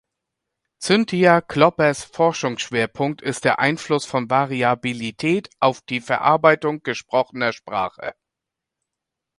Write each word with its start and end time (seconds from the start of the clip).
Cynthia 0.79 1.41
Cloppers 1.41 2.03
Forschungsschwerpunkt 2.05 3.21
ist 3.21 3.45
der 3.45 3.59
Einfluss 3.59 4.07
von 4.07 4.31
Variabilität 4.31 5.47
auf 5.59 5.81
die 5.83 6.01
Verarbeitung 6.01 6.81
gesprochener 6.81 7.53
Sprache. 7.53 8.15